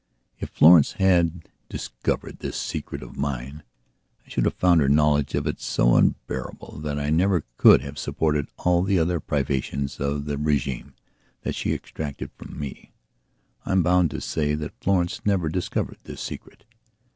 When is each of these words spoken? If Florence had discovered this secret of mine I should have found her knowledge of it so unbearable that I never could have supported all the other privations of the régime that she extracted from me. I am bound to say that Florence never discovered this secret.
If 0.39 0.49
Florence 0.49 0.93
had 0.93 1.43
discovered 1.69 2.39
this 2.39 2.57
secret 2.57 3.03
of 3.03 3.15
mine 3.15 3.61
I 4.25 4.29
should 4.29 4.45
have 4.45 4.55
found 4.55 4.81
her 4.81 4.89
knowledge 4.89 5.35
of 5.35 5.45
it 5.45 5.61
so 5.61 5.95
unbearable 5.95 6.79
that 6.79 6.97
I 6.99 7.11
never 7.11 7.43
could 7.57 7.81
have 7.83 7.99
supported 7.99 8.47
all 8.57 8.81
the 8.81 8.97
other 8.97 9.19
privations 9.19 9.99
of 9.99 10.25
the 10.25 10.37
régime 10.37 10.93
that 11.43 11.53
she 11.53 11.71
extracted 11.75 12.31
from 12.35 12.57
me. 12.59 12.93
I 13.63 13.73
am 13.73 13.83
bound 13.83 14.09
to 14.09 14.21
say 14.21 14.55
that 14.55 14.73
Florence 14.81 15.21
never 15.23 15.49
discovered 15.49 15.99
this 16.03 16.19
secret. 16.21 16.65